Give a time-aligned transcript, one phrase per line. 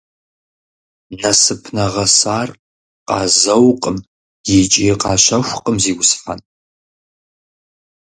[1.21, 2.49] Насып нэгъэсар
[3.07, 3.97] къазэукъым
[4.57, 6.39] икӀи къащэхукъым, зиусхьэн.